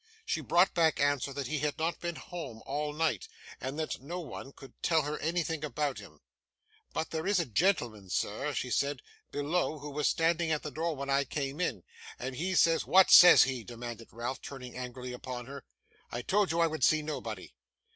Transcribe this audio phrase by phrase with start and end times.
[0.25, 3.27] She brought back answer that he had not been home all night,
[3.59, 6.21] and that no one could tell her anything about him.
[6.91, 10.95] 'But there is a gentleman, sir,' she said, 'below, who was standing at the door
[10.95, 11.83] when I came in,
[12.17, 15.65] and he says' 'What says he?' demanded Ralph, turning angrily upon her.
[16.11, 17.53] 'I told you I would see nobody.